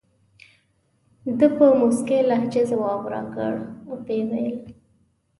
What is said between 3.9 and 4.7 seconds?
او وویل.